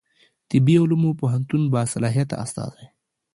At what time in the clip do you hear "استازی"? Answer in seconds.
2.43-2.85